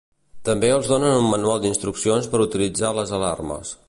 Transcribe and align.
També 0.47 0.71
els 0.77 0.87
donen 0.91 1.17
un 1.17 1.27
manual 1.33 1.61
d'instruccions 1.65 2.31
per 2.33 2.41
utilitzar 2.47 2.95
les 3.01 3.15
alarmes. 3.19 3.75